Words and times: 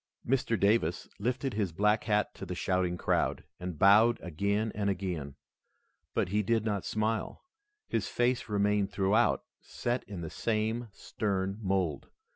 Mr. 0.27 0.59
Davis 0.59 1.07
lifted 1.19 1.53
his 1.53 1.71
black 1.71 2.05
hat 2.05 2.33
to 2.33 2.43
the 2.43 2.55
shouting 2.55 2.97
crowd, 2.97 3.43
and 3.59 3.77
bowed 3.77 4.19
again 4.21 4.71
and 4.73 4.89
again. 4.89 5.35
But 6.15 6.29
he 6.29 6.41
did 6.41 6.65
not 6.65 6.85
smile. 6.87 7.43
His 7.87 8.07
face 8.07 8.49
remained 8.49 8.91
throughout 8.91 9.43
set 9.59 10.03
in 10.05 10.21
the 10.21 10.31
same 10.31 10.87
stern 10.91 11.59
mold. 11.61 12.09